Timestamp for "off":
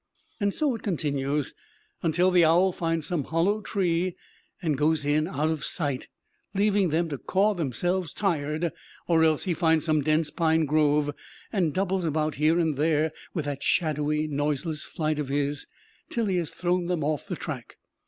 17.03-17.27